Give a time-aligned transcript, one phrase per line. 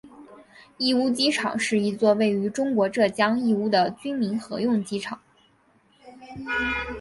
[0.79, 5.21] 义乌机场是一座位于中国浙江义乌的军民合用机场。